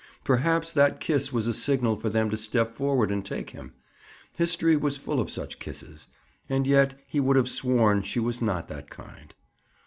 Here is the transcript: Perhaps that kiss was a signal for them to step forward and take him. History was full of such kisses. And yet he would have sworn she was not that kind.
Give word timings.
Perhaps 0.23 0.71
that 0.71 0.99
kiss 0.99 1.31
was 1.31 1.45
a 1.45 1.53
signal 1.53 1.95
for 1.95 2.09
them 2.09 2.31
to 2.31 2.35
step 2.35 2.73
forward 2.73 3.11
and 3.11 3.23
take 3.23 3.51
him. 3.51 3.73
History 4.35 4.75
was 4.75 4.97
full 4.97 5.21
of 5.21 5.29
such 5.29 5.59
kisses. 5.59 6.07
And 6.49 6.65
yet 6.65 6.99
he 7.05 7.19
would 7.19 7.35
have 7.35 7.47
sworn 7.47 8.01
she 8.01 8.19
was 8.19 8.41
not 8.41 8.67
that 8.69 8.89
kind. 8.89 9.31